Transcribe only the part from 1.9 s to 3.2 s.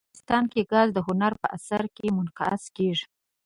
کې منعکس کېږي.